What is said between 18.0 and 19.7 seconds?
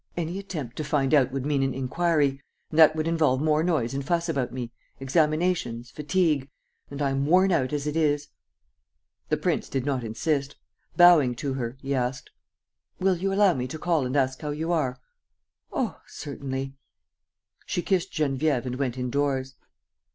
Geneviève and went indoors.